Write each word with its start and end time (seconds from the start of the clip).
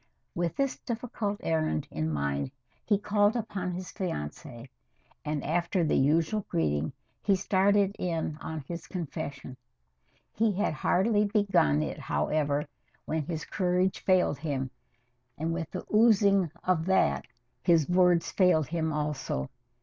With 0.33 0.55
this 0.55 0.79
difficult 0.79 1.39
errand 1.43 1.87
in 1.91 2.11
mind, 2.11 2.49
he 2.83 2.97
called 2.97 3.35
upon 3.35 3.71
his 3.73 3.91
fiancée, 3.93 4.67
and, 5.23 5.43
after 5.43 5.83
the 5.83 5.93
usual 5.95 6.41
greeting, 6.49 6.91
he 7.21 7.35
started 7.35 7.95
in 7.99 8.35
on 8.41 8.61
his 8.61 8.87
confession. 8.87 9.57
He 10.33 10.53
had 10.53 10.73
hardly 10.73 11.25
begun 11.25 11.83
it, 11.83 11.99
however, 11.99 12.65
when 13.05 13.21
his 13.27 13.45
courage 13.45 13.99
failed 13.99 14.39
him, 14.39 14.71
and 15.37 15.53
with 15.53 15.69
the 15.69 15.85
oozing 15.93 16.49
of 16.63 16.85
that 16.85 17.27
his 17.61 17.87
words 17.87 18.31
failed 18.31 18.65
him 18.69 18.91
also. 18.91 19.51